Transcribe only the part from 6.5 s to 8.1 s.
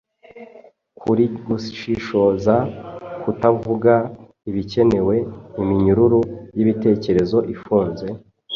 yibitekerezo ifunze,